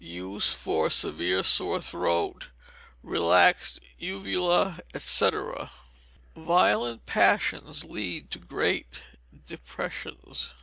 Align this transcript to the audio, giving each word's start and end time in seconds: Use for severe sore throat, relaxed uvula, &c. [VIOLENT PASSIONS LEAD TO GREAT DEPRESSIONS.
Use 0.03 0.51
for 0.55 0.89
severe 0.89 1.43
sore 1.43 1.79
throat, 1.79 2.49
relaxed 3.03 3.79
uvula, 3.99 4.79
&c. 4.97 5.29
[VIOLENT 6.35 7.05
PASSIONS 7.05 7.83
LEAD 7.83 8.31
TO 8.31 8.39
GREAT 8.39 9.03
DEPRESSIONS. 9.47 10.55